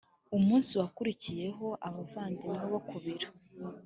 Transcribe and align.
Ku 0.27 0.35
munsi 0.45 0.71
wakurikiyeho 0.81 1.67
abavandimwe 1.87 2.63
bo 2.71 2.79
ku 2.87 2.95
biro 3.03 3.29